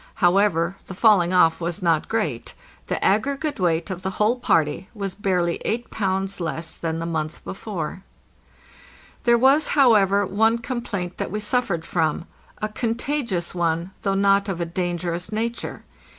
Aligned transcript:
However, 0.15 0.77
the 0.87 0.95
falling 0.95 1.31
off 1.31 1.61
was 1.61 1.83
not 1.83 2.07
great; 2.09 2.55
the 2.87 3.05
aggregate 3.05 3.59
weight 3.59 3.91
of 3.91 4.01
the 4.01 4.09
whole 4.17 4.39
party 4.39 4.89
was 4.95 5.13
barely 5.13 5.57
8 5.57 5.91
pounds 5.91 6.39
less 6.41 6.73
than 6.73 6.97
the 6.97 7.05
month 7.05 7.43
before. 7.43 8.01
ed 8.01 8.49
There 9.25 9.37
was, 9.37 9.67
however, 9.77 10.25
one 10.25 10.57
complaint 10.57 11.19
that 11.19 11.29
we 11.29 11.39
suffered 11.39 11.85
from—a 11.85 12.69
contagious 12.69 13.53
one, 13.53 13.91
though 14.01 14.15
not 14.15 14.49
of 14.49 14.59
a 14.59 14.65
dangerous 14.65 15.31
nature. 15.31 15.83